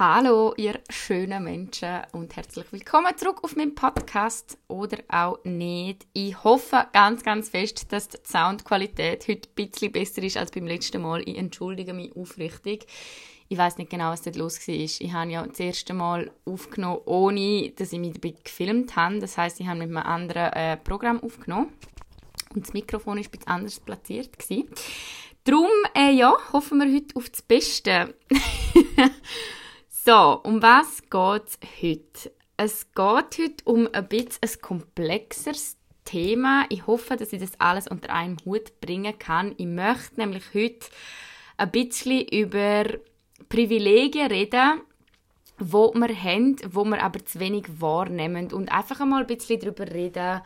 [0.00, 6.06] Hallo, ihr schönen Menschen und herzlich willkommen zurück auf meinem Podcast oder auch nicht.
[6.12, 10.68] Ich hoffe ganz, ganz fest, dass die Soundqualität heute ein bisschen besser ist als beim
[10.68, 11.28] letzten Mal.
[11.28, 12.86] Ich entschuldige mich aufrichtig.
[13.48, 14.74] Ich weiß nicht genau, was dort los war.
[14.76, 19.18] Ich habe ja das erste Mal aufgenommen, ohne dass ich mich dabei gefilmt habe.
[19.18, 21.72] Das heißt, ich habe mit einem anderen äh, Programm aufgenommen
[22.54, 24.38] und das Mikrofon war ein bisschen anders platziert.
[24.38, 24.68] Gewesen.
[25.42, 28.14] Darum, äh, ja, hoffen wir heute auf das Beste.
[30.08, 32.32] So, um was geht es heute?
[32.56, 35.76] Es geht heute um ein bisschen ein komplexeres
[36.06, 36.64] Thema.
[36.70, 39.54] Ich hoffe, dass ich das alles unter einem Hut bringen kann.
[39.58, 40.86] Ich möchte nämlich heute
[41.58, 42.84] ein bisschen über
[43.50, 44.80] Privilegien reden,
[45.58, 49.92] wo wir haben, wo wir aber zu wenig wahrnehmen und einfach einmal ein bisschen darüber
[49.92, 50.40] reden,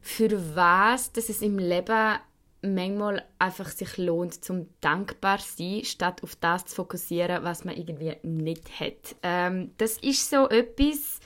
[0.00, 2.20] für was dass es im Leben
[2.62, 7.76] manchmal einfach sich lohnt, zum dankbar zu sein, statt auf das zu fokussieren, was man
[7.76, 9.16] irgendwie nicht hat.
[9.22, 11.20] Ähm, das ist so etwas,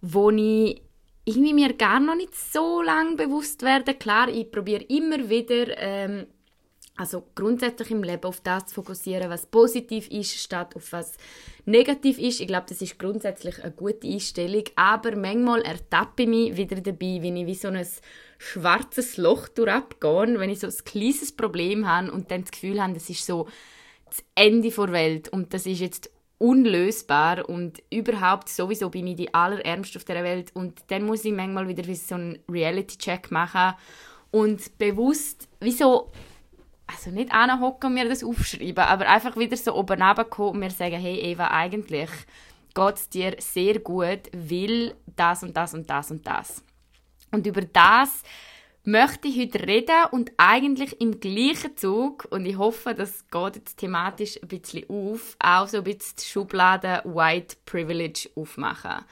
[0.00, 0.82] wo ich
[1.24, 3.94] irgendwie mir gar noch nicht so lange bewusst werde.
[3.94, 6.26] Klar, ich probiere immer wieder ähm,
[6.98, 11.16] also grundsätzlich im Leben auf das zu fokussieren, was positiv ist, statt auf was
[11.64, 12.40] negativ ist.
[12.40, 14.64] Ich glaube, das ist grundsätzlich eine gute Einstellung.
[14.74, 17.86] Aber manchmal ertappe ich mich wieder dabei, wenn ich wie so ein
[18.38, 22.94] schwarzes Loch durchabgehe, wenn ich so ein kleines Problem habe und dann das Gefühl habe,
[22.94, 23.48] das ist so
[24.08, 29.34] das Ende der Welt und das ist jetzt unlösbar und überhaupt sowieso bin ich die
[29.34, 33.74] allerärmste auf der Welt und dann muss ich manchmal wieder wie so einen Reality-Check machen
[34.30, 36.12] und bewusst, wieso
[36.86, 40.00] also nicht anhocken und mir das aufschreiben, aber einfach wieder so oben
[40.30, 42.10] kommen und mir sagen, hey Eva, eigentlich
[42.74, 46.62] geht es dir sehr gut, weil das und das und das und das.
[47.30, 48.22] Und über das
[48.84, 53.76] möchte ich heute reden und eigentlich im gleichen Zug, und ich hoffe, das geht jetzt
[53.76, 59.04] thematisch ein bisschen auf, auch so ein bisschen die Schublade White Privilege aufmachen.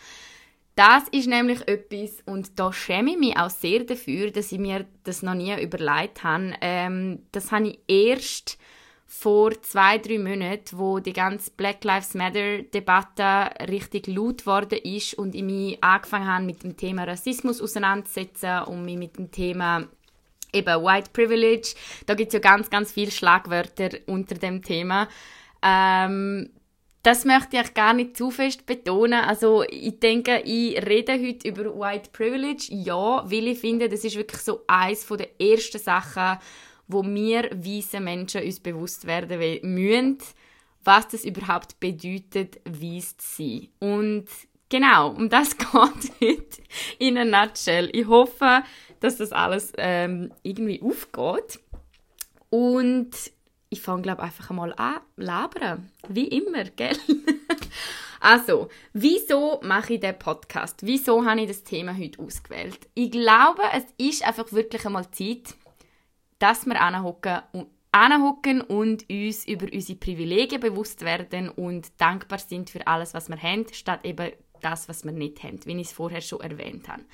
[0.77, 4.87] Das ist nämlich etwas, und da schäme ich mich auch sehr dafür, dass ich mir
[5.05, 6.53] das noch nie überlegt habe.
[6.61, 8.59] Ähm, das habe ich erst
[9.07, 15.35] vor zwei, drei Monaten, wo die ganze Black Lives Matter-Debatte richtig laut geworden ist und
[15.35, 19.87] ich mich angefangen habe, mit dem Thema Rassismus auseinanderzusetzen und mich mit dem Thema
[20.53, 21.75] eben White Privilege,
[22.07, 25.09] da gibt es ja ganz, ganz viele Schlagwörter unter dem Thema.
[25.63, 26.51] Ähm,
[27.03, 29.21] das möchte ich gar nicht zu fest betonen.
[29.25, 34.17] Also ich denke, ich rede heute über White Privilege, ja, weil ich finde, das ist
[34.17, 36.39] wirklich so eins der ersten Sachen,
[36.89, 40.19] wo wir weiße Menschen uns bewusst werden müssen,
[40.85, 43.69] was das überhaupt bedeutet, weiß zu sein.
[43.81, 44.27] Und
[44.69, 45.71] genau, um das geht
[46.21, 46.63] heute
[46.99, 47.91] in einer Nutshell.
[47.93, 48.63] Ich hoffe,
[49.01, 51.61] dass das alles ähm, irgendwie aufgeht.
[52.51, 53.11] Und
[53.69, 56.97] ich fange glaube einfach mal an labern, wie immer, gell?
[58.21, 60.87] also, wieso mache ich den Podcast?
[60.87, 62.79] Wieso habe ich das Thema heute ausgewählt?
[62.95, 65.57] Ich glaube, es ist einfach wirklich einmal Zeit,
[66.39, 66.81] dass wir
[67.93, 73.41] anhocken und uns über unsere Privilegien bewusst werden und dankbar sind für alles, was wir
[73.41, 77.05] haben, statt eben das, was wir nicht haben, wie ich es vorher schon erwähnt habe.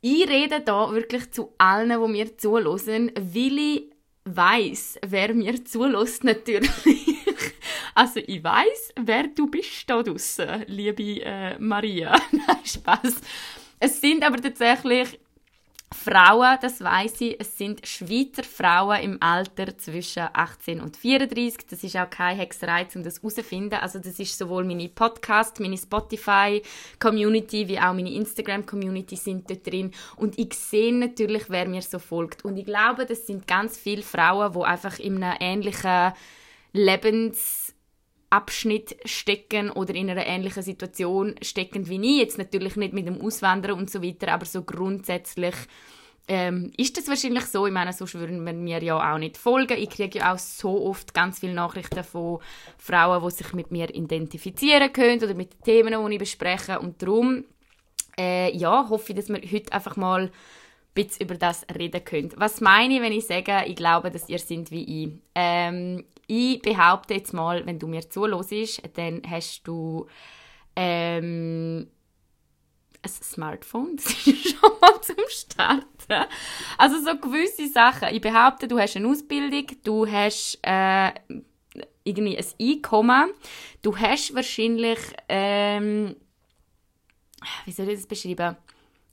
[0.00, 3.92] Ich rede da wirklich zu allen, die mir zuhören, weil ich
[4.24, 6.70] weiß, wer mir zulässt natürlich.
[7.94, 12.16] also ich weiß, wer du bist da draussen, liebe äh, Maria.
[12.32, 13.20] Nein, Spaß.
[13.78, 15.18] Es sind aber tatsächlich
[15.92, 21.66] Frauen, das weiß ich, es sind Schweizer Frauen im Alter zwischen 18 und 34.
[21.68, 23.78] Das ist auch keine Hexerei, um das herauszufinden.
[23.80, 29.92] Also das ist sowohl meine Podcast, meine Spotify-Community, wie auch meine Instagram-Community sind dort drin.
[30.16, 32.44] Und ich sehe natürlich, wer mir so folgt.
[32.44, 36.12] Und ich glaube, das sind ganz viele Frauen, die einfach in einem ähnlichen
[36.72, 37.61] Lebens
[38.32, 42.18] Abschnitt stecken oder in einer ähnlichen Situation stecken wie ich.
[42.18, 45.54] Jetzt natürlich nicht mit dem Auswandern und so weiter, aber so grundsätzlich
[46.28, 47.66] ähm, ist das wahrscheinlich so.
[47.66, 49.76] Ich meine, sonst würden wir mir ja auch nicht folgen.
[49.76, 52.38] Ich kriege ja auch so oft ganz viele Nachrichten von
[52.78, 56.78] Frauen, die sich mit mir identifizieren können oder mit den Themen, die ich bespreche.
[56.78, 57.44] Und darum
[58.18, 60.30] äh, ja, hoffe ich, dass wir heute einfach mal
[60.94, 62.38] bisschen über das reden könnt.
[62.38, 65.12] Was meine ich, wenn ich sage, ich glaube, dass ihr sind wie ich?
[65.34, 70.06] Ähm, ich behaupte jetzt mal, wenn du mir zuhörst, dann hast du
[70.76, 71.88] ähm,
[73.02, 76.30] ein Smartphone, das ist schon mal zum Starten.
[76.78, 78.08] Also so gewisse Sachen.
[78.14, 81.12] Ich behaupte, du hast eine Ausbildung, du hast äh,
[82.04, 83.32] irgendwie ein Einkommen,
[83.82, 84.98] du hast wahrscheinlich,
[85.28, 86.16] ähm,
[87.64, 88.56] wie soll ich das beschreiben?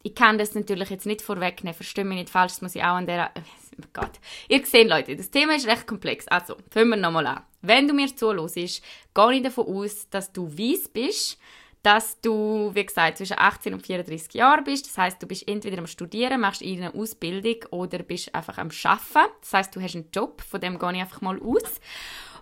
[0.10, 2.96] Ich kann das natürlich jetzt nicht vorwegnehmen, verstehe mich nicht falsch, das muss ich auch
[2.96, 4.20] an der, oh Gott.
[4.48, 6.28] Ihr seht, Leute, das Thema ist recht komplex.
[6.28, 7.44] Also, fangen wir nochmal an.
[7.62, 11.38] Wenn du mir zuhörst, gehe ich davon aus, dass du weiss bist,
[11.84, 14.88] dass du, wie gesagt, zwischen 18 und 34 Jahren bist.
[14.88, 19.34] Das heißt, du bist entweder am Studieren, machst eine Ausbildung oder bist einfach am Arbeiten.
[19.42, 21.80] Das heißt, du hast einen Job, von dem gehe ich einfach mal aus.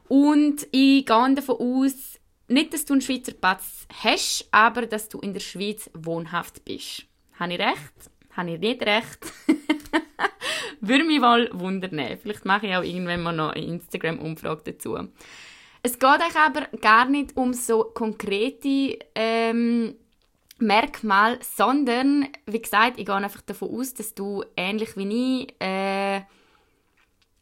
[0.07, 5.19] Und ich gehe davon aus, nicht, dass du einen Schweizer Pass hast, aber dass du
[5.19, 7.05] in der Schweiz wohnhaft bist.
[7.39, 8.11] Habe ich recht?
[8.35, 9.19] Habe ich nicht recht?
[10.81, 12.17] Würde mich mal wundern.
[12.21, 14.97] Vielleicht mache ich auch irgendwann mal noch eine Instagram-Umfrage dazu.
[15.83, 19.95] Es geht euch aber gar nicht um so konkrete ähm,
[20.59, 26.21] Merkmale, sondern, wie gesagt, ich gehe einfach davon aus, dass du ähnlich wie ich äh,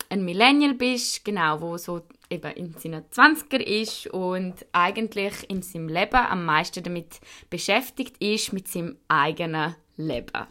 [0.10, 5.88] ein Millennial bist, genau, wo so eben in seinen 20er ist und eigentlich in seinem
[5.88, 7.20] Leben am meisten damit
[7.50, 10.48] beschäftigt ist, mit seinem eigenen Leben.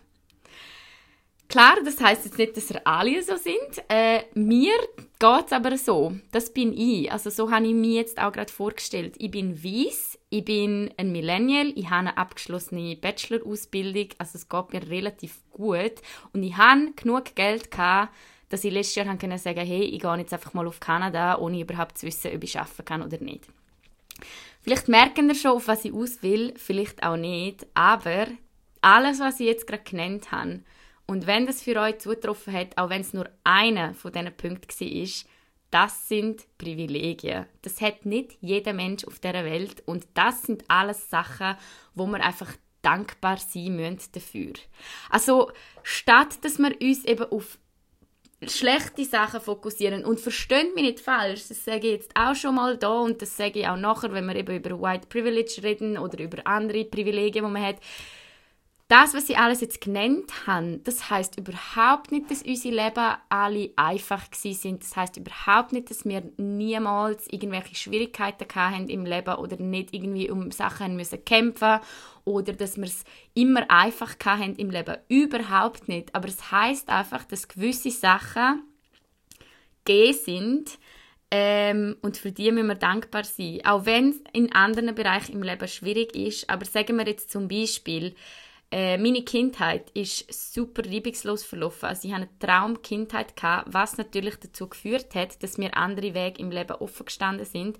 [1.48, 3.84] Klar, das heißt jetzt nicht, dass wir alle so sind.
[3.88, 4.72] Äh, mir
[5.18, 6.16] geht es aber so.
[6.32, 7.12] Das bin ich.
[7.12, 9.14] Also so habe ich mir jetzt auch gerade vorgestellt.
[9.18, 14.72] Ich bin weiss, ich bin ein Millennial, ich habe eine abgeschlossene Bachelor-Ausbildung, also es geht
[14.72, 15.92] mir relativ gut
[16.32, 18.12] und ich habe genug Geld gehabt,
[18.48, 21.60] dass ich letztes Jahr sagen konnte hey, ich gehe jetzt einfach mal auf Kanada, ohne
[21.60, 23.44] überhaupt zu wissen, ob ich arbeiten kann oder nicht.
[24.60, 28.26] Vielleicht merken wir schon, auf was ich aus will, vielleicht auch nicht, aber
[28.84, 30.60] alles, was ich jetzt gerade genannt habe,
[31.06, 34.80] und wenn das für euch zutroffen hat, auch wenn es nur einer von diesen Punkten
[34.80, 35.08] war,
[35.70, 37.46] das sind Privilegien.
[37.62, 41.56] Das hat nicht jeder Mensch auf dieser Welt und das sind alles Sachen,
[41.94, 44.52] wo wir einfach dankbar sein müssen dafür.
[45.10, 45.50] Also
[45.82, 47.58] statt dass wir uns eben auf
[48.46, 52.76] schlechte Sachen fokussieren und versteht mich nicht falsch, das sage ich jetzt auch schon mal
[52.76, 56.22] da und das sage ich auch nachher, wenn wir eben über White Privilege reden oder
[56.22, 57.76] über andere Privilegien, die man hat
[58.94, 63.70] das, was sie alles jetzt genannt haben, das heißt überhaupt nicht, dass unsere Leben alle
[63.74, 64.82] einfach sind.
[64.82, 70.30] Das heißt überhaupt nicht, dass wir niemals irgendwelche Schwierigkeiten hatten im Leben oder nicht irgendwie
[70.30, 71.80] um Sachen müssen kämpfen
[72.24, 73.02] oder dass wir es
[73.34, 74.96] immer einfach hatten im Leben.
[75.08, 76.14] Überhaupt nicht.
[76.14, 78.62] Aber es heißt einfach, dass gewisse Sachen
[79.84, 80.78] gegeben sind,
[81.32, 83.58] ähm, und für die müssen wir dankbar sein.
[83.64, 86.48] Auch wenn es in anderen Bereichen im Leben schwierig ist.
[86.48, 88.14] Aber sagen wir jetzt zum Beispiel,
[88.70, 91.86] äh, meine Kindheit ist super reibungslos verlaufen.
[91.86, 93.34] Also ich hatte eine Traumkindheit,
[93.66, 97.78] was natürlich dazu geführt hat, dass mir andere Wege im Leben offen gestanden sind.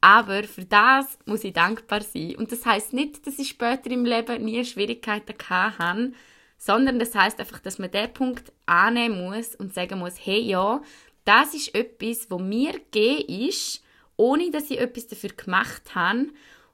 [0.00, 2.36] Aber für das muss ich dankbar sein.
[2.36, 6.12] Und das heißt nicht, dass ich später im Leben nie Schwierigkeiten hatte,
[6.58, 10.80] sondern das heißt einfach, dass man den Punkt annehmen muss und sagen muss, hey ja,
[11.24, 13.82] das ist etwas, wo mir gegeben ist,
[14.16, 16.28] ohne dass ich etwas dafür gemacht habe.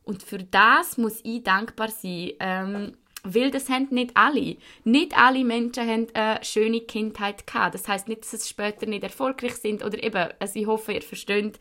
[0.04, 2.32] Und für das muss ich dankbar sein.
[2.38, 4.56] Ähm, weil das haben nicht alle.
[4.84, 7.74] Nicht alle Menschen haben eine schöne Kindheit gehabt.
[7.74, 11.02] Das heißt nicht, dass sie später nicht erfolgreich sind oder eben, also ich hoffe, ihr
[11.02, 11.58] versteht,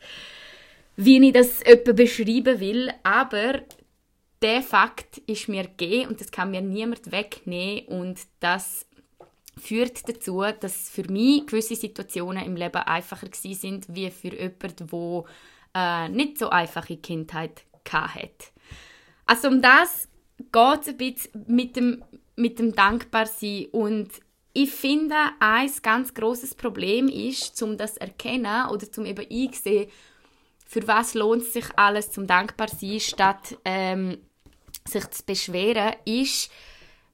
[0.96, 3.62] wie ich das etwa beschreiben will, aber
[4.42, 8.86] der Fakt ist mir gegeben und das kann mir niemand wegnehmen und das
[9.58, 15.24] führt dazu, dass für mich gewisse Situationen im Leben einfacher sind wie für jemanden, der
[15.74, 18.52] äh, nicht so einfache Kindheit hat.
[19.26, 20.08] Also um das
[20.50, 22.04] geht es ein bisschen mit dem,
[22.36, 23.66] mit dem Dankbarsein.
[23.72, 24.10] Und
[24.52, 29.90] ich finde, ein ganz großes Problem ist, um das zu erkennen oder zum eben einsehen,
[30.66, 34.18] für was lohnt es sich alles zum dankbar sein, statt ähm,
[34.86, 36.50] sich zu beschweren, ist,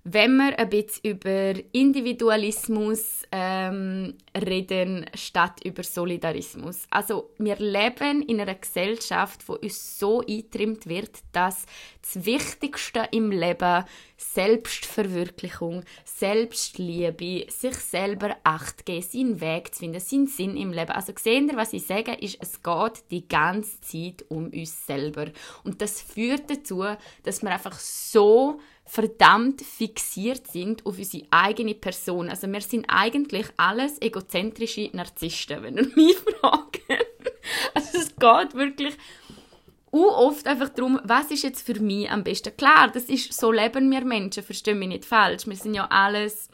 [0.04, 6.86] wenn wir ein bisschen über Individualismus ähm, reden, statt über Solidarismus.
[6.90, 11.66] Also wir leben in einer Gesellschaft, wo uns so eintrimmt wird, dass
[12.14, 13.84] das Wichtigste im Leben
[14.16, 20.90] Selbstverwirklichung, Selbstliebe, sich selber Acht geben, seinen Weg zu finden, seinen Sinn im Leben.
[20.90, 25.26] Also sehen ihr, was ich sage, ist, es geht die ganze Zeit um uns selber.
[25.64, 26.84] Und das führt dazu,
[27.22, 32.30] dass wir einfach so verdammt fixiert sind auf unsere eigene Person.
[32.30, 36.80] Also wir sind eigentlich alles egozentrische Narzissten, wenn ihr mich fragt.
[37.74, 38.96] Also es geht wirklich
[39.92, 42.56] oft einfach darum, was ist jetzt für mich am besten.
[42.56, 45.46] Klar, das ist, so leben wir Menschen, verstehe mich nicht falsch.
[45.46, 46.48] Wir sind ja alles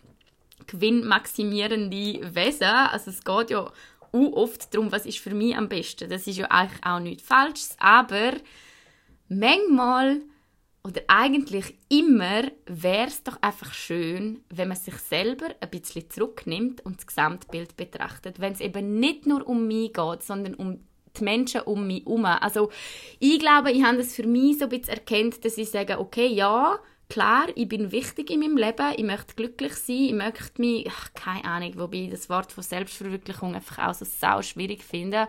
[0.66, 2.68] gewinnmaximierende Wesen.
[2.68, 3.70] Also es geht ja
[4.12, 6.08] oft darum, was ist für mich am besten.
[6.08, 8.34] Das ist ja eigentlich auch nichts Falsches, aber
[9.28, 10.22] manchmal
[10.86, 16.84] oder eigentlich immer wäre es doch einfach schön, wenn man sich selber ein bisschen zurücknimmt
[16.84, 18.38] und das Gesamtbild betrachtet.
[18.38, 20.84] Wenn es eben nicht nur um mich geht, sondern um
[21.18, 22.24] die Menschen um mich herum.
[22.24, 22.70] Also
[23.18, 26.26] ich glaube, ich habe das für mich so ein bisschen erkannt, dass ich sage, okay,
[26.26, 26.78] ja,
[27.08, 31.12] klar, ich bin wichtig in meinem Leben, ich möchte glücklich sein, ich möchte mich, ach,
[31.14, 35.28] keine Ahnung, wobei ich das Wort von Selbstverwirklichung einfach auch so sau schwierig finde.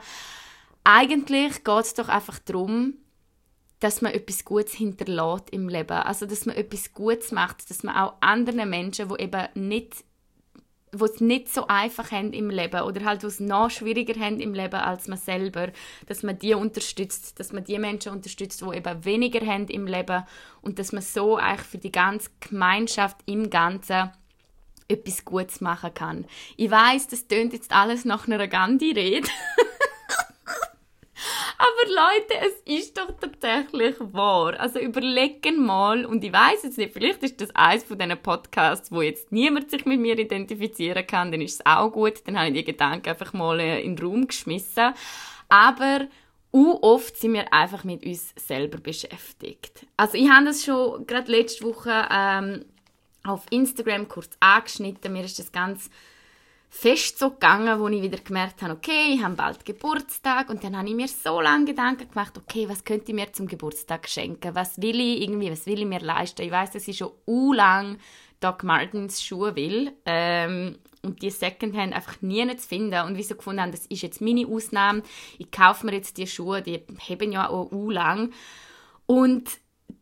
[0.84, 2.96] Eigentlich geht es doch einfach darum,
[3.80, 5.92] dass man etwas Gutes hinterlässt im Leben.
[5.92, 10.04] Also, dass man etwas Gutes macht, dass man auch anderen Menschen, die eben nicht
[11.00, 14.54] die es nicht so einfach haben im Leben oder halt es noch schwieriger haben im
[14.54, 15.70] Leben als man selber,
[16.08, 20.24] dass man die unterstützt, dass man die Menschen unterstützt, die eben weniger haben im Leben
[20.62, 24.12] und dass man so eigentlich für die ganze Gemeinschaft im Ganzen
[24.88, 26.26] etwas Gutes machen kann.
[26.58, 29.28] Ich weiß, das tönt jetzt alles nach einer Gandhi-Rede.
[31.58, 34.60] Aber Leute, es ist doch tatsächlich wahr.
[34.60, 38.92] Also überlegen mal, und ich weiß jetzt nicht, vielleicht ist das eins von diesen Podcasts,
[38.92, 42.50] wo jetzt niemand sich mit mir identifizieren kann, dann ist es auch gut, dann habe
[42.50, 44.94] ich die Gedanken einfach mal äh, in den Raum geschmissen.
[45.48, 46.08] Aber
[46.54, 49.86] u oft sind wir einfach mit uns selber beschäftigt.
[49.98, 52.66] Also ich habe das schon gerade letzte Woche ähm,
[53.24, 55.14] auf Instagram kurz angeschnitten.
[55.14, 55.90] Mir ist das ganz
[56.70, 60.78] fest so gegangen, wo ich wieder gemerkt habe, okay, ich habe bald Geburtstag und dann
[60.78, 64.56] habe ich mir so lange Gedanken gemacht, okay, was könnte ich mir zum Geburtstag schenken?
[64.56, 66.42] Was will ich irgendwie, was will ich mir leisten?
[66.42, 67.98] Ich weiß, dass ich schon u lang
[68.40, 73.62] Doc Martens Schuhe will ähm, und die Secondhand einfach nie zu finden und wieso gefunden
[73.62, 75.04] haben, das ist jetzt meine Ausnahme.
[75.38, 78.34] Ich kaufe mir jetzt die Schuhe, die haben ja auch u lang
[79.06, 79.50] und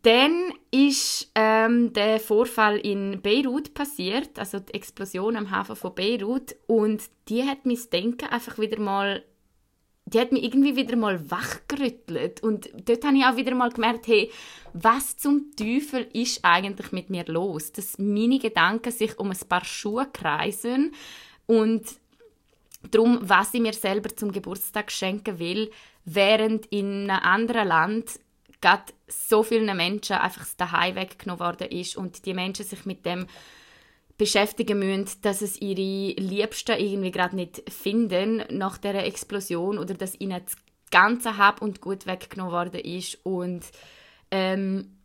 [0.03, 6.55] dann ist ähm, der Vorfall in Beirut passiert, also die Explosion am Hafen von Beirut
[6.67, 9.23] und die hat mein Denken einfach wieder mal
[10.05, 14.07] die hat mich irgendwie wieder mal wachgerüttelt und dort habe ich auch wieder mal gemerkt,
[14.07, 14.29] hey,
[14.73, 17.71] was zum Teufel ist eigentlich mit mir los?
[17.71, 20.91] Dass meine Gedanken sich um ein paar Schuhe kreisen
[21.45, 21.83] und
[22.91, 25.71] darum, was ich mir selber zum Geburtstag schenken will,
[26.03, 28.19] während in einem anderen Land
[28.59, 28.93] gerade
[29.29, 33.27] so vielen Menschen einfach das Daheim weggenommen worden ist und die Menschen sich mit dem
[34.17, 40.19] beschäftigen müssen, dass es ihre Liebsten irgendwie gerade nicht finden nach der Explosion oder dass
[40.19, 40.55] ihnen das
[40.91, 43.17] ganze Hab und Gut weggenommen worden ist.
[43.23, 43.63] Und
[44.29, 44.97] ähm,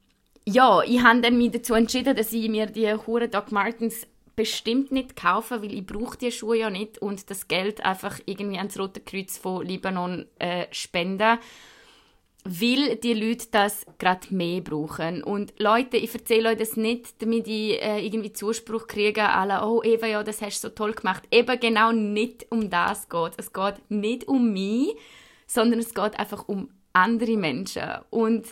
[0.45, 4.93] ja, ich habe dann mich dazu entschieden, dass ich mir die Hure Doc Martens bestimmt
[4.93, 8.79] nicht kaufe, weil ich brauche die Schuhe ja nicht und das Geld einfach irgendwie ans
[8.79, 11.39] Rote Kreuz von Libanon äh, spenden
[12.51, 15.23] weil die Leute das gerade mehr brauchen.
[15.23, 19.83] Und Leute, ich erzähle euch das nicht, damit ich äh, irgendwie Zuspruch kriege, alle, oh
[19.83, 21.25] Eva, ja, das hast du so toll gemacht.
[21.31, 23.33] Eben genau nicht um das geht.
[23.37, 24.97] Es geht nicht um mich,
[25.47, 27.87] sondern es geht einfach um andere Menschen.
[28.09, 28.47] Und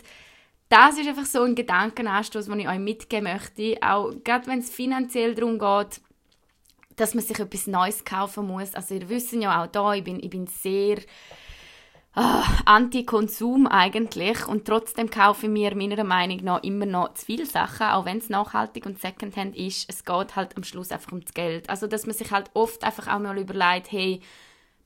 [0.69, 3.77] das ist einfach so ein Gedankenanstoß, den ich euch mitgeben möchte.
[3.81, 6.01] Auch gerade wenn es finanziell darum geht,
[6.97, 8.75] dass man sich etwas Neues kaufen muss.
[8.75, 10.97] Also ihr wisst ja auch da, ich bin, ich bin sehr
[12.17, 17.45] uh, Anti-Konsum eigentlich und trotzdem kaufe ich mir meiner Meinung nach immer noch zu viele
[17.45, 19.89] Sachen, auch wenn es nachhaltig und Secondhand ist.
[19.89, 21.69] Es geht halt am Schluss einfach ums Geld.
[21.69, 24.21] Also dass man sich halt oft einfach auch mal überlegt, hey,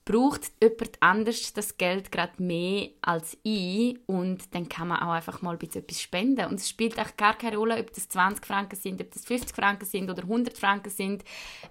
[0.04, 5.42] braucht jemand anders das Geld gerade mehr als ich und dann kann man auch einfach
[5.42, 8.46] mal ein bisschen etwas spenden und es spielt auch gar keine Rolle, ob das 20
[8.46, 11.24] Franken sind, ob das 50 Franken sind oder 100 Franken sind.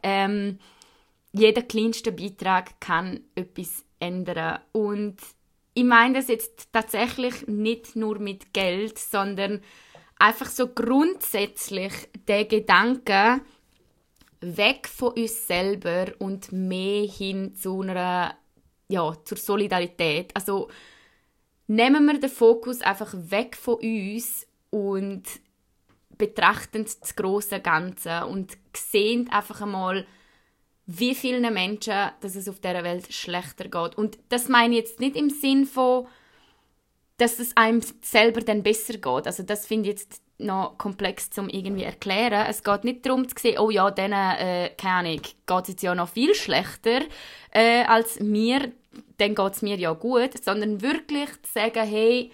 [0.03, 0.59] Ähm,
[1.33, 5.17] jeder kleinste Beitrag kann etwas ändern und
[5.75, 9.63] ich meine das jetzt tatsächlich nicht nur mit Geld, sondern
[10.19, 11.93] einfach so grundsätzlich
[12.29, 13.41] der Gedanke,
[14.41, 18.35] weg von uns selber und mehr hin zu einer,
[18.89, 20.35] ja, zur Solidarität.
[20.35, 20.69] Also
[21.67, 25.25] nehmen wir den Fokus einfach weg von uns und
[26.17, 30.07] betrachten das große Ganze und sehen einfach einmal,
[30.99, 33.97] wie vielen Menschen dass es auf dieser Welt schlechter geht.
[33.97, 36.07] Und das meine ich jetzt nicht im Sinn von,
[37.17, 39.27] dass es einem selber dann besser geht.
[39.27, 42.47] Also das finde ich jetzt noch komplex zum irgendwie erklären.
[42.49, 45.83] Es geht nicht darum zu sehen, oh ja, denen, äh, keine Ahnung, geht es jetzt
[45.83, 47.03] ja noch viel schlechter
[47.53, 48.73] äh, als mir,
[49.19, 52.33] dann geht es mir ja gut, sondern wirklich zu sagen, hey,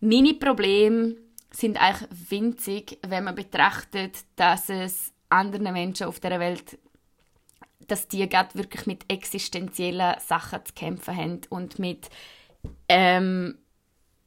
[0.00, 1.16] meine Probleme
[1.52, 6.78] sind eigentlich winzig, wenn man betrachtet, dass es anderen Menschen auf der Welt
[7.88, 12.10] dass die gerade wirklich mit existenziellen Sachen zu kämpfen haben und mit
[12.88, 13.58] ähm,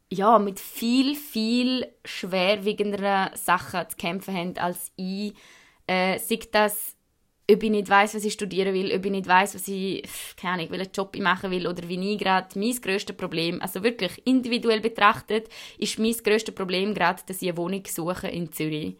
[0.08, 5.34] ja, mit viel, viel schwerwiegenderen Sachen zu kämpfen haben als ich.
[5.86, 6.96] Äh, sei das,
[7.50, 10.02] ob ich nicht weiß, was ich studieren will, ob ich nicht weiß, was ich,
[10.36, 13.82] keine Ahnung, welchen Job ich machen will oder wie ich gerade mein grösstes Problem, also
[13.82, 15.48] wirklich individuell betrachtet,
[15.78, 18.96] ist mein grösstes Problem gerade, dass ich eine Wohnung suche in Zürich.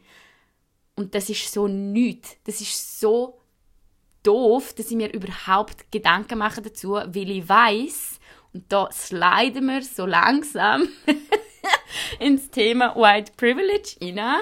[0.95, 2.37] Und das ist so nichts.
[2.45, 3.39] Das ist so
[4.27, 8.19] doof, dass ich mir überhaupt Gedanken mache dazu, weil ich weiß
[8.53, 10.89] und da sliden wir so langsam
[12.21, 14.41] ins Thema White Privilege rein,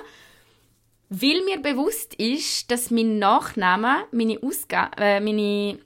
[1.08, 5.80] Weil mir bewusst ist, dass mein Nachname, meine, Ausga äh, meine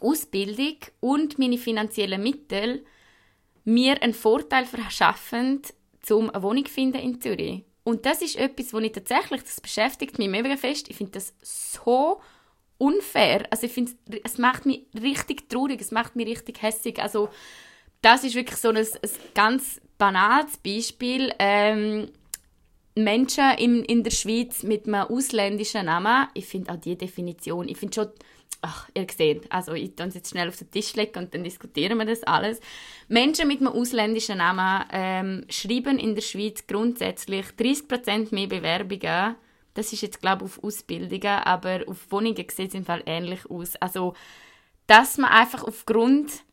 [0.00, 2.84] Ausbildung und meine finanziellen Mittel
[3.64, 5.62] mir einen Vorteil verschaffen,
[6.10, 7.62] um eine Wohnung zu finden in Zürich.
[7.84, 10.90] Und das ist etwas, wo ich tatsächlich, das beschäftigt mich mega fest.
[10.90, 12.20] Ich finde das so
[12.80, 13.46] unfair.
[13.50, 13.92] Also ich finde,
[14.24, 17.00] es macht mich richtig traurig, es macht mich richtig hässig.
[17.00, 17.28] Also
[18.02, 21.32] das ist wirklich so ein, ein ganz banales Beispiel.
[21.38, 22.08] Ähm,
[22.94, 27.76] Menschen in, in der Schweiz mit einem ausländischen Namen, ich finde auch die Definition, ich
[27.76, 28.08] finde schon,
[28.62, 31.98] ach, ihr seht, also ich tue jetzt schnell auf den Tisch legen und dann diskutieren
[31.98, 32.60] wir das alles.
[33.08, 39.36] Menschen mit einem ausländischen Namen ähm, schreiben in der Schweiz grundsätzlich 30% mehr Bewerbungen.
[39.74, 43.48] Das ist jetzt, glaube ich, auf Ausbildungen, aber auf Wohnungen sieht es im Fall ähnlich
[43.50, 43.76] aus.
[43.76, 44.14] Also,
[44.86, 46.44] dass man einfach aufgrund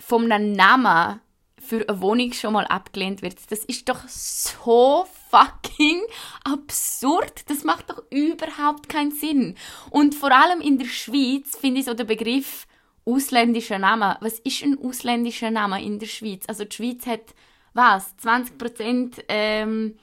[0.00, 1.20] von einem Namen
[1.60, 3.50] für eine Wohnung schon mal abgelehnt wird.
[3.50, 6.00] Das ist doch so fucking
[6.44, 7.48] absurd.
[7.48, 9.56] Das macht doch überhaupt keinen Sinn.
[9.90, 12.66] Und vor allem in der Schweiz finde ich so den Begriff
[13.04, 14.16] ausländischer Name.
[14.20, 16.44] Was ist ein ausländischer Name in der Schweiz?
[16.48, 17.34] Also die Schweiz hat
[17.74, 18.16] was?
[18.16, 19.96] 20 Prozent ähm,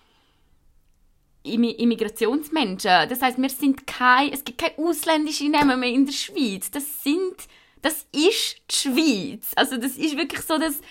[1.47, 3.09] Immigrationsmenschen.
[3.09, 6.71] Das heißt, wir sind kein, es gibt keine ausländischen Namen mehr in der Schweiz.
[6.71, 7.35] Das sind,
[7.81, 9.51] das ist die Schweiz.
[9.55, 10.81] Also das ist wirklich so das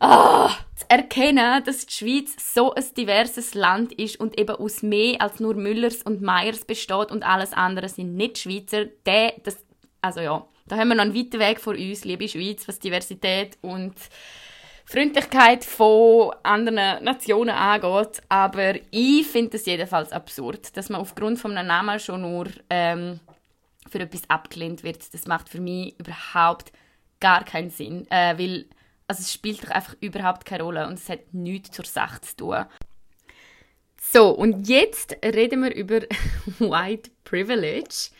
[0.00, 5.20] oh, zu erkennen, dass die Schweiz so ein diverses Land ist und eben aus mehr
[5.20, 9.56] als nur Müllers und Meyers besteht und alles andere sind nicht Schweizer, der, das,
[10.00, 13.56] also ja, da haben wir noch einen weiten Weg vor uns, liebe Schweiz, was Diversität
[13.62, 13.94] und
[14.90, 18.22] Freundlichkeit von anderen Nationen angeht.
[18.30, 23.20] Aber ich finde es jedenfalls absurd, dass man aufgrund von einem Namen schon nur ähm,
[23.86, 25.12] für etwas abgelehnt wird.
[25.12, 26.72] Das macht für mich überhaupt
[27.20, 28.64] gar keinen Sinn, äh, weil
[29.06, 32.36] also es spielt doch einfach überhaupt keine Rolle und es hat nichts zur Sache zu
[32.36, 32.64] tun.
[34.00, 36.00] So, und jetzt reden wir über
[36.58, 38.10] White Privilege.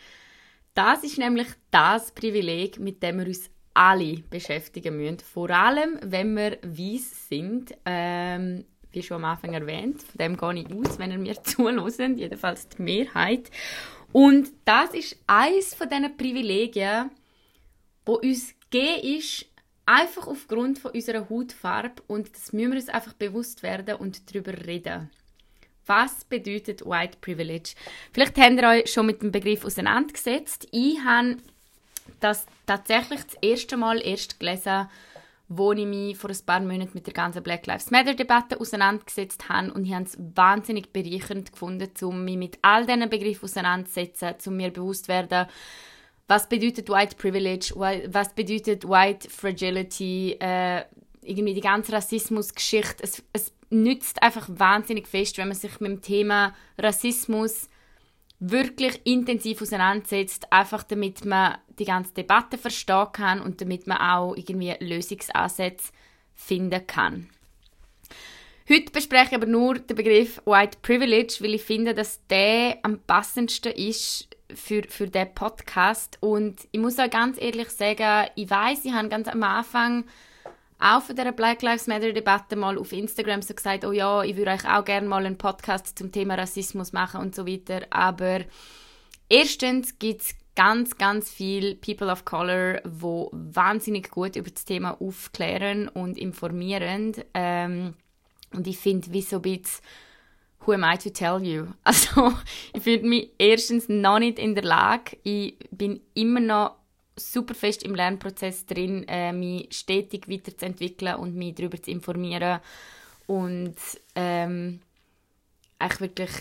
[0.75, 5.19] Das ist nämlich das Privileg, mit dem wir uns alle beschäftigen müssen.
[5.19, 7.73] Vor allem, wenn wir weiß sind.
[7.85, 11.99] Ähm, wie schon am Anfang erwähnt, von dem gehe ich aus, wenn ihr mir zuhört,
[12.17, 13.51] jedenfalls die Mehrheit.
[14.11, 17.11] Und das ist eines von diesen Privilegien,
[18.03, 19.45] wo uns gegeben ist,
[19.91, 24.53] Einfach aufgrund von unserer Hautfarbe und das müssen wir uns einfach bewusst werden und darüber
[24.67, 25.09] reden.
[25.87, 27.71] Was bedeutet White Privilege?
[28.13, 30.67] Vielleicht habt ihr euch schon mit dem Begriff auseinandergesetzt.
[30.69, 31.37] Ich habe
[32.19, 34.87] das tatsächlich das erste Mal erst gelesen,
[35.47, 39.49] wo ich mich vor ein paar Monaten mit der ganzen Black Lives Matter Debatte auseinandergesetzt
[39.49, 44.33] habe und ich habe es wahnsinnig bereichernd gefunden, um mich mit all diesen Begriffen auseinanderzusetzen,
[44.45, 45.47] um mir bewusst zu werden,
[46.27, 50.83] was bedeutet White Privilege, was bedeutet White Fragility, äh,
[51.23, 53.03] irgendwie die ganze Rassismusgeschichte.
[53.03, 57.67] Es, es nützt einfach wahnsinnig fest, wenn man sich mit dem Thema Rassismus
[58.39, 64.35] wirklich intensiv auseinandersetzt, einfach damit man die ganze Debatte verstehen kann und damit man auch
[64.35, 65.91] irgendwie Lösungsansätze
[66.35, 67.29] finden kann.
[68.69, 72.99] Heute bespreche ich aber nur den Begriff White Privilege, weil ich finde, dass der am
[72.99, 76.17] passendsten ist für, für diesen Podcast.
[76.21, 80.05] Und ich muss auch ganz ehrlich sagen, ich weiß, ich habe ganz am Anfang
[80.79, 84.37] auch von dieser Black Lives Matter Debatte mal auf Instagram so gesagt, oh ja, ich
[84.37, 87.81] würde euch auch gerne mal einen Podcast zum Thema Rassismus machen und so weiter.
[87.89, 88.41] Aber
[89.27, 94.99] erstens gibt es ganz, ganz viele People of Color, wo wahnsinnig gut über das Thema
[95.01, 97.13] aufklären und informieren.
[97.33, 97.95] Ähm,
[98.53, 99.81] und ich finde, wie so ein bisschen
[100.65, 101.67] who am I to tell you?
[101.83, 102.33] Also,
[102.73, 105.17] ich fühle mich erstens noch nicht in der Lage.
[105.23, 106.78] Ich bin immer noch
[107.19, 112.59] super fest im Lernprozess drin, äh, mich stetig weiterzuentwickeln und mich darüber zu informieren.
[113.27, 113.75] Und
[114.15, 114.79] ähm,
[115.77, 116.31] eigentlich wirklich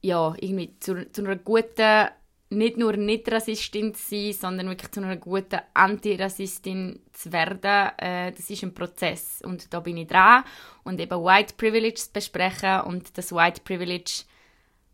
[0.00, 2.08] ja, irgendwie zu, zu einer guten
[2.50, 8.32] nicht nur nicht Rassistin zu sein, sondern wirklich zu einer guten Antirassistin zu werden, äh,
[8.32, 9.42] das ist ein Prozess.
[9.44, 10.44] Und da bin ich dran.
[10.82, 14.22] Und eben White Privilege zu besprechen und das White Privilege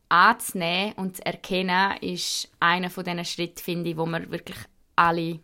[0.09, 4.59] anzunehmen und zu erkennen, ist einer von diesen Schritten, finde ich, wo wir wirklich
[4.97, 5.41] alle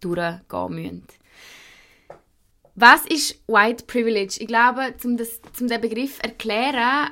[0.00, 1.06] durchgehen müssen.
[2.74, 4.36] Was ist White Privilege?
[4.38, 7.10] Ich glaube, um, das, um den Begriff zu erklären,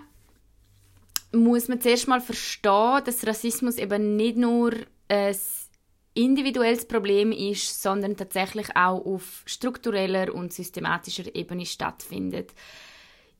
[1.32, 4.72] muss man zuerst mal verstehen, dass Rassismus eben nicht nur
[5.08, 5.36] ein
[6.14, 12.52] individuelles Problem ist, sondern tatsächlich auch auf struktureller und systematischer Ebene stattfindet.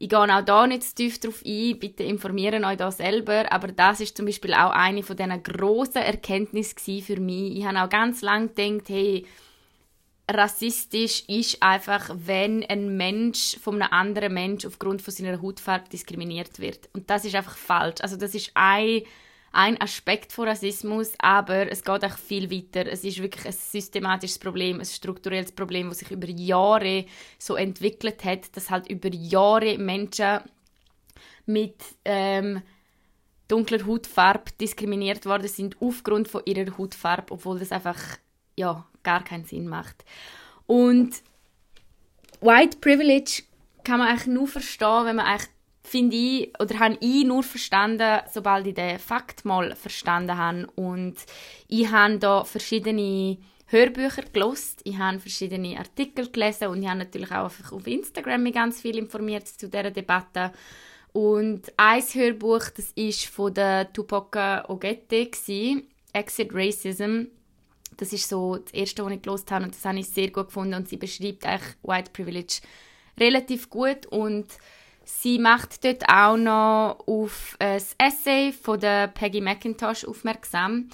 [0.00, 3.68] Ich gehe auch da nicht zu tief darauf ein, bitte informieren euch da selber, aber
[3.68, 7.56] das ist zum Beispiel auch eine von diesen grossen Erkenntnissen für mich.
[7.56, 9.26] Ich habe auch ganz lange gedacht, hey,
[10.30, 16.60] rassistisch ist einfach, wenn ein Mensch von einem anderen Mensch aufgrund von seiner Hautfarbe diskriminiert
[16.60, 16.88] wird.
[16.92, 18.00] Und das ist einfach falsch.
[18.00, 19.02] Also das ist ein,
[19.52, 22.90] ein Aspekt von Rassismus, aber es geht auch viel weiter.
[22.90, 27.06] Es ist wirklich ein systematisches Problem, ein strukturelles Problem, das sich über Jahre
[27.38, 30.40] so entwickelt hat, dass halt über Jahre Menschen
[31.46, 32.62] mit ähm,
[33.48, 37.98] dunkler Hautfarbe diskriminiert worden sind aufgrund von ihrer Hautfarbe, obwohl das einfach
[38.56, 40.04] ja, gar keinen Sinn macht.
[40.66, 41.22] Und
[42.40, 43.42] White Privilege
[43.84, 45.48] kann man eigentlich nur verstehen, wenn man eigentlich,
[45.82, 50.66] finde ich, oder habe ich nur verstanden, sobald ich den Fakt mal verstanden habe.
[50.76, 51.16] Und
[51.68, 57.30] ich habe da verschiedene Hörbücher gelost, ich habe verschiedene Artikel gelesen und ich habe natürlich
[57.30, 60.52] auch auf Instagram mich ganz viel informiert zu dieser Debatte.
[61.12, 65.28] Und ein Hörbuch, das ist von der Tupac Ogette,
[66.12, 67.24] Exit Racism.
[67.96, 70.46] Das ist so das erste, was ich gelesen habe und das habe ich sehr gut
[70.46, 72.60] gefunden und sie beschreibt eigentlich White Privilege
[73.18, 74.46] relativ gut und
[75.08, 80.88] sie macht dort auch noch auf ein Essay von der Peggy McIntosh aufmerksam.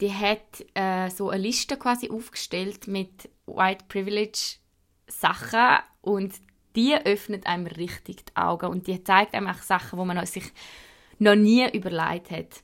[0.00, 4.56] Die hat äh, so eine Liste quasi aufgestellt mit White Privilege
[5.06, 6.34] Sachen und
[6.74, 10.44] die öffnet einem richtig die Augen und die zeigt einem auch Sachen, wo man sich
[11.18, 12.62] noch nie überlegt hat.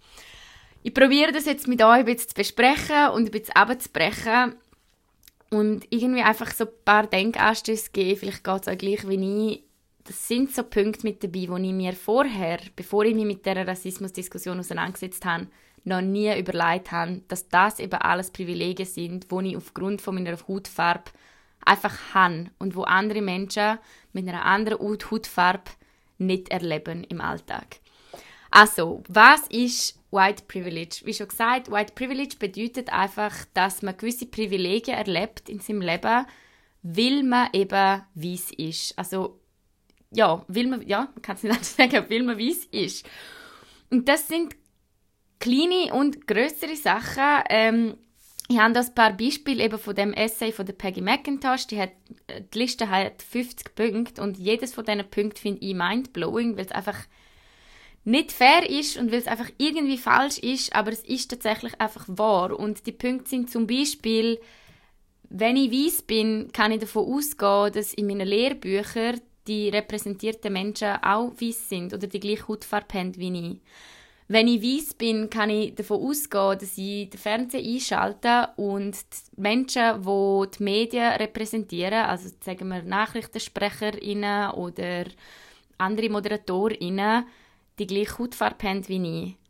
[0.83, 4.55] Ich probiere das jetzt mit euch ein bisschen zu besprechen und ein bisschen abzubrechen
[5.51, 8.19] und irgendwie einfach so ein paar Denkanstöße geben.
[8.19, 9.66] Vielleicht geht es euch gleich wie ich.
[10.07, 13.67] Das sind so Punkte mit dabei, wo ich mir vorher, bevor ich mich mit dieser
[13.67, 15.49] Rassismusdiskussion auseinandergesetzt habe,
[15.83, 20.37] noch nie überlegt habe, dass das eben alles Privilegien sind, die ich aufgrund von meiner
[20.47, 21.11] Hautfarbe
[21.65, 23.79] einfach habe und wo andere Menschen
[24.13, 25.71] mit einer anderen Hautfarbe
[26.19, 27.81] nicht erleben im Alltag.
[28.51, 31.03] Also, was ist White Privilege?
[31.05, 36.27] Wie schon gesagt, White Privilege bedeutet einfach, dass man gewisse Privilegien erlebt in seinem Leben,
[36.83, 38.97] weil man eben weiß ist.
[38.97, 39.41] Also,
[40.11, 43.07] ja, will man, ja, man kann es nicht anders sagen, weil man weiß ist.
[43.91, 44.55] Und das sind
[45.39, 47.45] kleine und größere Sachen.
[47.49, 47.97] Ähm,
[48.49, 51.67] ich habe das paar Beispiele eben von dem Essay von der Peggy McIntosh.
[51.67, 51.91] Die, hat,
[52.29, 56.73] die Liste hat 50 Punkte und jedes von diesen Punkten finde ich mindblowing, weil es
[56.73, 56.99] einfach
[58.05, 62.05] nicht fair ist und weil es einfach irgendwie falsch ist, aber es ist tatsächlich einfach
[62.07, 62.57] wahr.
[62.57, 64.39] Und die Punkte sind zum Beispiel,
[65.29, 70.97] wenn ich weiß bin, kann ich davon ausgehen, dass in meinen Lehrbüchern die repräsentierten Menschen
[71.03, 73.61] auch weiß sind oder die gleiche Hautfarbe haben wie ich.
[74.29, 79.41] Wenn ich weiß bin, kann ich davon ausgehen, dass ich den Fernseher einschalte und die
[79.41, 85.05] Menschen, die die Medien repräsentieren, also sagen wir NachrichtensprecherInnen oder
[85.79, 87.25] andere ModeratorInnen,
[87.79, 89.46] die gleiche Hautfarbe haben wie ich.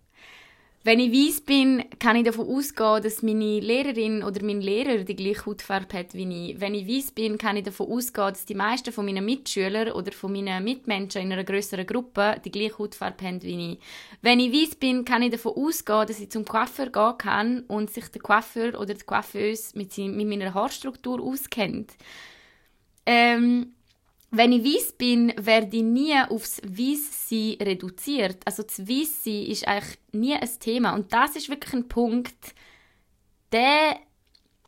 [0.86, 5.16] Wenn ich weiss bin, kann ich davon ausgehen, dass meine Lehrerin oder mein Lehrer die
[5.16, 6.60] gleiche Hautfarbe hat wie ich.
[6.60, 10.12] Wenn ich weiss bin, kann ich davon ausgehen, dass die meisten von meinen Mitschülern oder
[10.12, 13.78] von meinen Mitmenschen in einer größeren Gruppe die gleiche Hautfarbe haben wie ich.
[14.22, 17.90] Wenn ich weiss bin, kann ich davon ausgehen, dass ich zum Coiffeur gehen kann und
[17.90, 21.94] sich der Coiffeur oder die Coiffeuse mit, mit meiner Haarstruktur auskennt.
[23.06, 23.72] Ähm,
[24.30, 28.38] wenn ich weiss bin, werde ich nie aufs Weisssein reduziert.
[28.44, 30.94] Also das Weisssein ist eigentlich nie ein Thema.
[30.94, 32.54] Und das ist wirklich ein Punkt,
[33.52, 33.98] der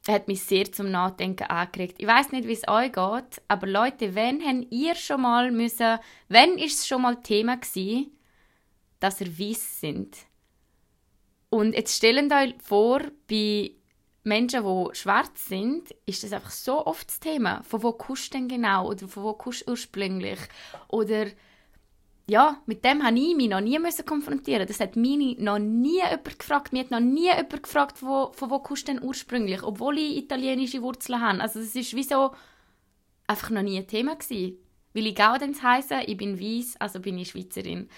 [0.07, 1.97] hat mich sehr zum Nachdenken angeregt.
[1.99, 5.99] Ich weiß nicht, wie es euch geht, aber Leute, wenn habt ihr schon mal müssen,
[6.29, 8.11] wenn ist es schon mal Thema gewesen,
[9.01, 10.17] dass ihr weiss sind?
[11.51, 13.73] Und jetzt stellen euch vor, bei
[14.29, 17.63] Menschen, die schwarz sind, ist das einfach so oft das Thema.
[17.65, 18.89] Von wo kommst du denn genau?
[18.89, 20.39] Oder von wo kommst du ursprünglich?
[20.89, 21.27] Oder
[22.29, 24.67] ja, mit dem habe ich mich noch nie konfrontieren.
[24.67, 26.73] Das hat mich noch nie jemand gefragt.
[26.73, 29.63] Mir hat noch nie jemand gefragt, wo, von wo kommst du denn ursprünglich?
[29.63, 31.41] Obwohl ich italienische Wurzeln habe.
[31.41, 32.33] Also das ist wie so
[33.27, 34.59] einfach noch nie ein Thema gewesen.
[34.93, 37.89] Weil ich Gaudenz heisse, ich bin weiß, also bin ich Schweizerin.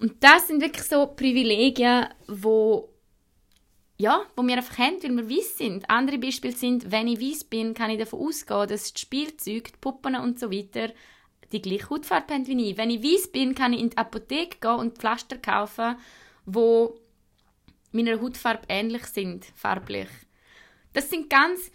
[0.00, 2.88] Und das sind wirklich so Privilegien, wo
[3.98, 5.90] ja, wo wir einfach haben, weil wir weiss sind.
[5.90, 9.78] Andere Beispiele sind, wenn ich weiss bin, kann ich davon ausgehen, dass die Spielzeuge, die
[9.80, 10.90] Puppen und so weiter
[11.50, 12.76] die gleiche Hautfarbe haben wie ich.
[12.76, 15.96] Wenn ich weiss bin, kann ich in die Apotheke gehen und Pflaster kaufen,
[16.46, 17.00] wo
[17.90, 20.08] meiner Hautfarbe ähnlich sind, farblich.
[20.92, 21.72] Das sind ganz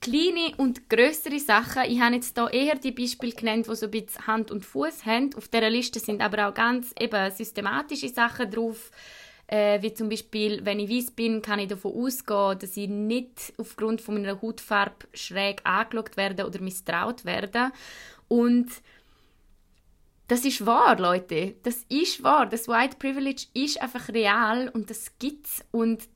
[0.00, 1.90] kleine und größere Sachen.
[1.90, 5.04] Ich habe jetzt hier eher die Beispiele genannt, die so ein bisschen Hand und Fuß
[5.06, 5.34] haben.
[5.34, 8.90] Auf dieser Liste sind aber auch ganz eben systematische Sachen drauf
[9.48, 13.54] äh, wie zum Beispiel, wenn ich weiß bin, kann ich davon ausgehen, dass ich nicht
[13.58, 17.70] aufgrund von meiner Hautfarbe schräg angeschaut werde oder misstraut werde.
[18.28, 18.70] Und
[20.28, 21.54] das ist wahr, Leute.
[21.62, 22.46] Das ist wahr.
[22.46, 25.64] Das White Privilege ist einfach real und das gibt's.
[25.70, 26.08] Und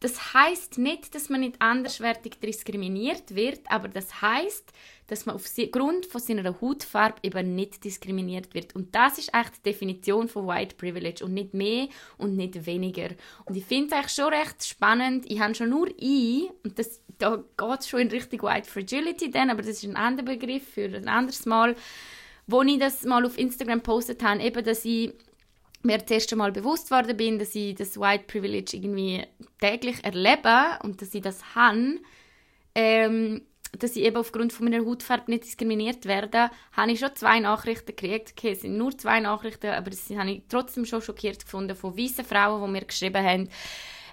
[0.00, 4.72] das heißt nicht, dass man nicht anderswertig diskriminiert wird, aber das heißt,
[5.12, 8.74] dass man aufgrund von seiner Hautfarbe eben nicht diskriminiert wird.
[8.74, 13.10] Und das ist eigentlich die Definition von White Privilege und nicht mehr und nicht weniger.
[13.44, 15.30] Und ich finde es eigentlich schon recht spannend.
[15.30, 19.30] Ich habe schon nur ein, und das, da geht es schon in Richtung White Fragility
[19.30, 21.76] dann, aber das ist ein anderer Begriff für ein anderes Mal,
[22.46, 25.12] wo ich das mal auf Instagram postet habe, eben, dass ich
[25.82, 29.26] mir das erste Mal bewusst worden bin, dass ich das White Privilege irgendwie
[29.60, 31.98] täglich erlebe und dass ich das habe,
[32.74, 33.42] ähm,
[33.78, 37.96] dass ich eben aufgrund von meiner Hautfarbe nicht diskriminiert werde, habe ich schon zwei Nachrichten
[37.96, 38.34] gekriegt.
[38.36, 41.96] Okay, es sind nur zwei Nachrichten, aber das habe ich trotzdem schon schockiert gefunden von
[41.96, 43.48] weißen Frauen, die mir geschrieben haben,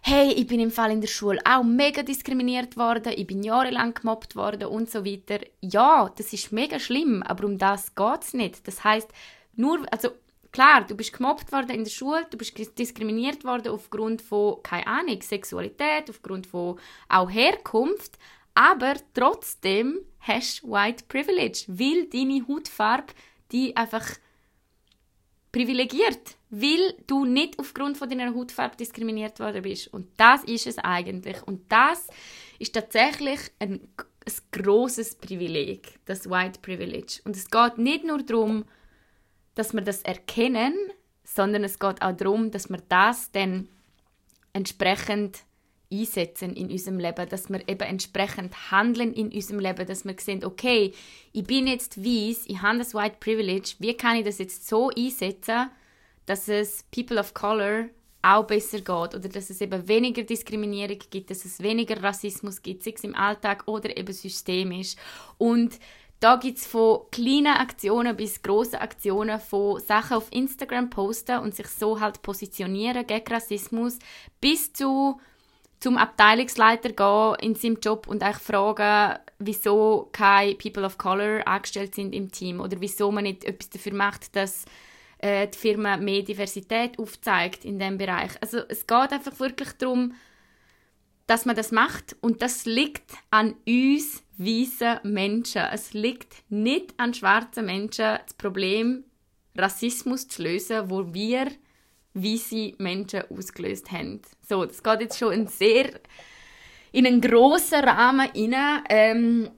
[0.02, 3.93] hey, ich bin im Fall in der Schule auch mega diskriminiert worden, ich bin jahrelang
[3.93, 5.39] gemobbt worden und so weiter.
[5.60, 8.65] Ja, das ist mega schlimm, aber um das geht es nicht.
[8.67, 9.10] Das heißt
[9.56, 10.12] nur, also
[10.52, 14.88] Klar, du bist gemobbt worden in der Schule, du bist diskriminiert worden aufgrund von, keine
[14.88, 18.17] Ahnung, Sexualität, aufgrund von auch Herkunft,
[18.60, 23.13] aber trotzdem hast du White Privilege, weil deine Hautfarbe
[23.54, 24.06] die einfach
[25.54, 29.88] privilegiert, weil du nicht aufgrund von deiner Hautfarbe diskriminiert worden bist.
[29.93, 31.41] Und das ist es eigentlich.
[31.43, 32.08] Und das
[32.60, 33.80] ist tatsächlich ein,
[34.26, 37.22] ein großes Privileg, das White Privilege.
[37.24, 38.65] Und es geht nicht nur darum,
[39.56, 40.76] dass wir das erkennen,
[41.24, 43.69] sondern es geht auch darum, dass wir das dann
[44.52, 45.45] entsprechend
[45.91, 50.45] einsetzen in unserem Leben, dass wir eben entsprechend handeln in unserem Leben, dass wir sehen,
[50.45, 50.93] okay,
[51.34, 54.89] ich bin jetzt weiss, ich habe das White Privilege, wie kann ich das jetzt so
[54.89, 55.69] einsetzen,
[56.25, 57.89] dass es People of Color
[58.21, 62.84] auch besser geht oder dass es eben weniger Diskriminierung gibt, dass es weniger Rassismus gibt,
[62.84, 64.95] sei es im Alltag oder eben systemisch.
[65.38, 65.80] Und
[66.19, 71.56] da gibt es von kleinen Aktionen bis grossen Aktionen, von Sachen auf Instagram posten und
[71.56, 73.99] sich so halt positionieren gegen Rassismus,
[74.41, 75.19] bis zu
[75.80, 81.96] zum Abteilungsleiter gehen in seinem Job und euch fragen, wieso keine People of Color angestellt
[81.96, 84.65] sind im Team oder wieso man nicht etwas dafür macht, dass
[85.20, 88.32] äh, die Firma mehr Diversität aufzeigt in dem Bereich.
[88.42, 90.13] Also es geht einfach wirklich darum,
[91.28, 95.62] dass man das macht und das liegt an uns weißen Menschen.
[95.72, 99.04] Es liegt nicht an schwarzen Menschen, das Problem
[99.56, 101.48] Rassismus zu lösen, wo wir
[102.13, 104.22] weiße Menschen ausgelöst haben.
[104.48, 105.91] So, das geht jetzt schon in sehr
[106.91, 108.84] in einen grossen Rahmen rein.
[108.89, 109.52] Ähm,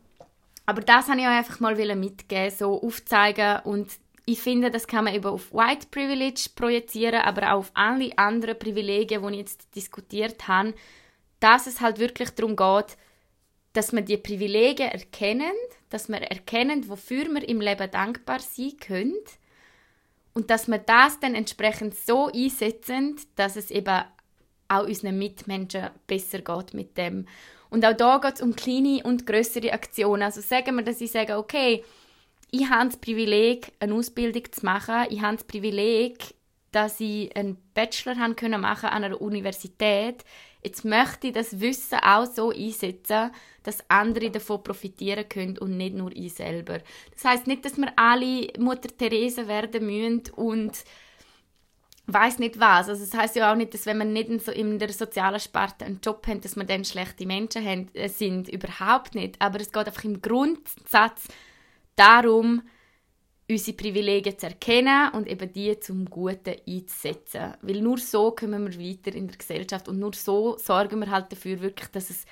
[0.65, 3.89] aber das habe ich euch einfach mal mitgeben, so aufzeigen und
[4.25, 8.57] ich finde, das kann man eben auf White Privilege projizieren, aber auch auf alle anderen
[8.57, 10.73] Privilegien, die ich jetzt diskutiert habe,
[11.39, 12.97] dass es halt wirklich darum geht,
[13.73, 15.51] dass wir die Privilegien erkennen,
[15.89, 19.15] dass wir erkennen, wofür wir im Leben dankbar sein können
[20.33, 24.03] und dass wir das dann entsprechend so einsetzen, dass es eben
[24.67, 27.27] auch unseren Mitmenschen besser geht mit dem.
[27.69, 30.23] Und auch da geht es um kleine und größere Aktionen.
[30.23, 31.83] Also sagen wir, dass ich sage, okay,
[32.51, 35.05] ich habe das Privileg, eine Ausbildung zu machen.
[35.09, 36.35] Ich habe das Privileg,
[36.71, 40.23] dass ich einen Bachelor haben können machen an einer Universität.
[40.63, 43.32] Jetzt möchte ich das Wissen auch so einsetzen,
[43.63, 46.80] dass andere davon profitieren können und nicht nur ich selber.
[47.13, 50.84] Das heißt nicht, dass wir alle Mutter Therese werden müssen und
[52.08, 52.89] weiß nicht was.
[52.89, 55.39] Also das heißt ja auch nicht, dass wenn man nicht in, so in der sozialen
[55.39, 58.50] Sparte einen Job hat, dass man dann schlechte Menschen haben, äh, sind.
[58.50, 59.36] Überhaupt nicht.
[59.39, 61.28] Aber es geht einfach im Grundsatz
[61.95, 62.63] darum,
[63.51, 67.53] unsere Privilegien zu erkennen und eben die zum Guten einzusetzen.
[67.61, 71.31] Weil nur so kommen wir weiter in der Gesellschaft und nur so sorgen wir halt
[71.31, 72.25] dafür wirklich, dass es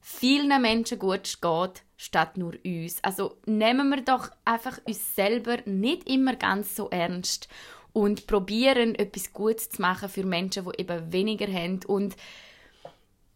[0.00, 3.02] vielen Menschen gut geht, statt nur uns.
[3.02, 7.48] Also nehmen wir doch einfach uns selber nicht immer ganz so ernst
[7.92, 12.16] und probieren etwas Gutes zu machen für Menschen, die eben weniger haben und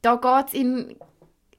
[0.03, 0.97] da geht es in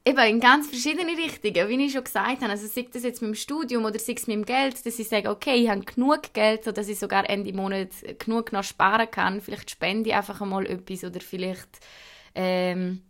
[0.04, 2.50] eben in ganz verschiedene Richtungen, wie ich schon gesagt habe.
[2.50, 5.08] Also sei das jetzt mit dem Studium oder sei es mit dem Geld, dass ich
[5.08, 7.88] sage, okay, ich habe genug Geld, sodass ich sogar Ende Monat
[8.18, 9.40] genug noch sparen kann.
[9.40, 11.80] Vielleicht spende ich einfach einmal etwas oder vielleicht
[12.34, 13.02] ähm,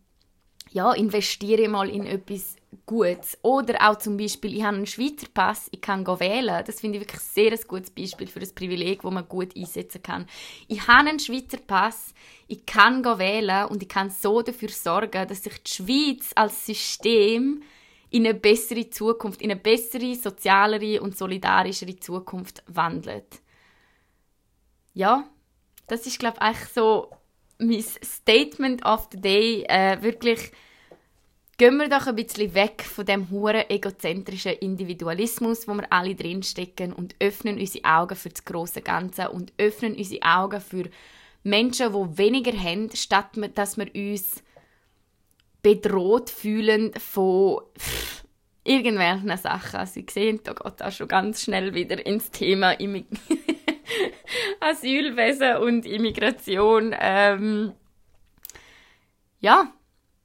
[0.70, 2.56] ja, investiere mal in etwas
[2.86, 3.38] Gutes.
[3.42, 6.64] Oder auch zum Beispiel, ich habe einen Schweizer Pass, ich kann wählen.
[6.66, 10.02] Das finde ich wirklich sehr ein gutes Beispiel für ein Privileg, das man gut einsetzen
[10.02, 10.26] kann.
[10.68, 12.14] Ich habe einen Schweizer Pass,
[12.46, 17.62] ich kann wählen und ich kann so dafür sorgen, dass sich die Schweiz als System
[18.10, 23.40] in eine bessere Zukunft, in eine bessere, sozialere und solidarischere Zukunft wandelt.
[24.92, 25.28] Ja,
[25.88, 27.10] das ist, glaube ich, so
[27.58, 29.64] mein Statement of the Day.
[29.68, 30.52] Äh, wirklich,
[31.56, 36.92] gehen wir doch ein bisschen weg von dem hohen egozentrischen Individualismus, wo wir alle drinstecken
[36.92, 40.90] und öffnen unsere Augen für das große Ganze und öffnen unsere Augen für
[41.42, 44.42] Menschen, die weniger haben, statt dass wir uns
[45.62, 47.62] bedroht fühlen von
[48.64, 49.80] irgendwelchen Sachen.
[49.80, 53.06] Also Sie sehen, da geht auch schon ganz schnell wieder ins Thema Immig
[54.60, 56.94] Asylwesen und Immigration.
[56.98, 57.72] Ähm,
[59.40, 59.72] ja,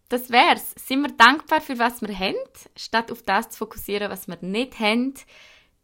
[0.10, 0.74] das wär's.
[0.76, 2.36] Sind wir dankbar für was wir haben,
[2.76, 5.14] statt auf das zu fokussieren, was wir nicht haben.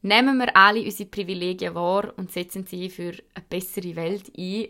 [0.02, 4.68] Nehmen wir alle unsere Privilegien wahr und setzen sie für eine bessere Welt ein.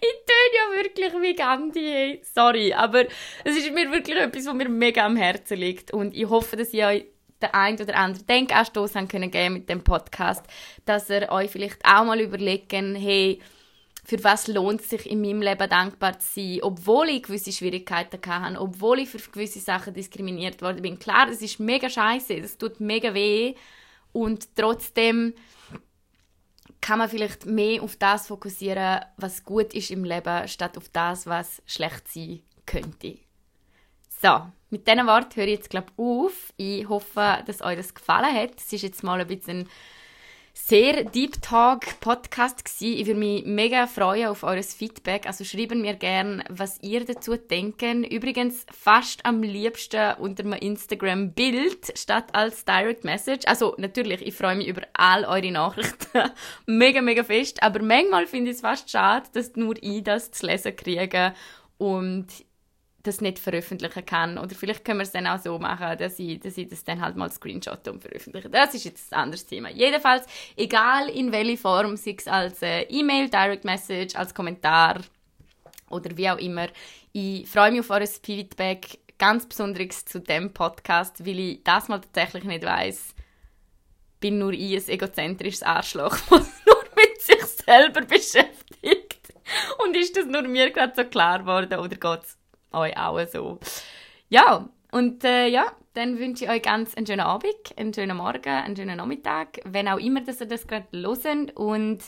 [0.00, 2.20] ich töne ja wirklich wie Gandhi.
[2.22, 3.04] Sorry, aber
[3.44, 5.92] es ist mir wirklich etwas, was mir mega am Herzen liegt.
[5.92, 7.06] Und ich hoffe, dass ihr euch
[7.42, 10.44] den einen oder anderen Denkanstoß haben können geben mit dem Podcast,
[10.84, 13.40] dass ihr euch vielleicht auch mal überlegen, hey,
[14.06, 18.20] für was lohnt es sich in meinem Leben dankbar zu sein, obwohl ich gewisse Schwierigkeiten
[18.24, 21.00] hatte, obwohl ich für gewisse Sachen diskriminiert worden bin.
[21.00, 23.56] Klar, das ist mega scheiße, das tut mega weh
[24.12, 25.34] und trotzdem
[26.80, 31.26] kann man vielleicht mehr auf das fokussieren, was gut ist im Leben, statt auf das,
[31.26, 33.18] was schlecht sein könnte.
[34.22, 36.52] So, mit diesen Worten höre ich jetzt glaube auf.
[36.56, 38.52] Ich hoffe, dass euch das gefallen hat.
[38.58, 39.68] Es ist jetzt mal ein bisschen
[40.58, 42.98] sehr Deep Talk Podcast gewesen.
[42.98, 45.26] Ich würde mich mega freuen auf eures Feedback.
[45.26, 48.02] Also schreiben mir gerne, was ihr dazu denken.
[48.04, 53.46] Übrigens fast am liebsten unter einem Instagram Bild statt als Direct Message.
[53.46, 56.30] Also natürlich, ich freue mich über all eure Nachrichten
[56.66, 57.62] mega mega fest.
[57.62, 61.34] Aber manchmal finde ich es fast schade, dass nur ich das zu lesen kriege
[61.78, 62.26] und
[63.06, 64.38] das nicht veröffentlichen kann.
[64.38, 67.00] Oder vielleicht können wir es dann auch so machen, dass ich, dass ich das dann
[67.00, 68.50] halt mal screenshot und veröffentliche.
[68.50, 69.70] Das ist jetzt ein anderes Thema.
[69.70, 75.00] Jedenfalls, egal in welcher Form, sei es als äh, E-Mail, Direct Message, als Kommentar
[75.90, 76.68] oder wie auch immer,
[77.12, 82.00] ich freue mich auf eure Feedback, ganz besonders zu dem Podcast, weil ich das mal
[82.00, 83.14] tatsächlich nicht weiß.
[84.20, 89.16] Bin nur ich ein egozentrisches Arschloch, das nur mit sich selber beschäftigt.
[89.78, 92.36] Und ist das nur mir gerade so klar geworden oder geht es
[92.76, 93.58] euch auch so.
[94.28, 98.48] Ja, und äh, ja, dann wünsche ich euch ganz einen schönen Abend, einen schönen Morgen,
[98.48, 101.50] einen schönen Nachmittag, wenn auch immer, dass ihr das gerade hören.
[101.50, 101.98] Und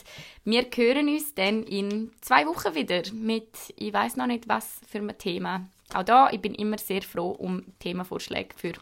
[0.43, 4.99] wir hören uns dann in zwei Wochen wieder mit, ich weiß noch nicht was für
[4.99, 5.67] ein Thema.
[5.93, 8.73] Auch da, ich bin immer sehr froh um Themenvorschläge für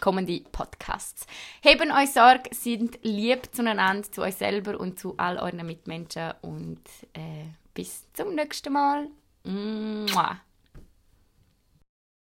[0.00, 1.26] kommende Podcasts.
[1.62, 6.80] Heben euch Sorge, sind lieb zueinander, zu euch selber und zu all euren Mitmenschen und
[7.12, 9.08] äh, bis zum nächsten Mal.
[9.44, 10.40] Mua.